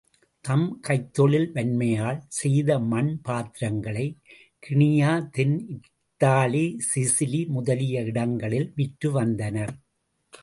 தம் 0.41 0.81
கைத்தொழில் 0.87 1.51
வன்மையால் 1.51 2.21
செய்த 2.27 2.79
மண் 2.79 3.21
பாத்திரங்களைக் 3.21 4.17
கினியா, 4.67 5.29
தென் 5.29 5.55
இதாலி, 5.69 6.79
சிசிலி 6.95 7.47
முதலிய 7.47 8.01
இடங்களில் 8.01 8.71
விற்று 8.75 9.11
வந்தனர். 9.11 9.73